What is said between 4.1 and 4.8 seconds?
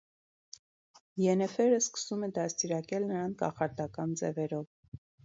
ձևերով։